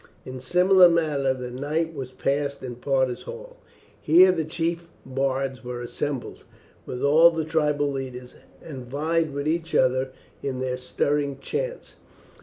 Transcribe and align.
In 0.25 0.39
similar 0.39 0.89
manner 0.89 1.31
the 1.35 1.51
night 1.51 1.93
was 1.93 2.11
passed 2.11 2.63
in 2.63 2.77
Parta's 2.77 3.21
hall. 3.21 3.57
Here 4.01 4.31
the 4.31 4.45
chief 4.45 4.89
bards 5.05 5.63
were 5.63 5.83
assembled, 5.83 6.43
with 6.87 7.03
all 7.03 7.29
the 7.29 7.45
tribal 7.45 7.91
leaders, 7.91 8.33
and 8.63 8.87
vied 8.87 9.31
with 9.31 9.47
each 9.47 9.75
other 9.75 10.09
in 10.41 10.59
their 10.59 10.77
stirring 10.77 11.37
chants. 11.37 11.97